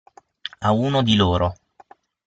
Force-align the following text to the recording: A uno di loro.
A 0.61 0.71
uno 0.71 1.03
di 1.03 1.15
loro. 1.15 1.53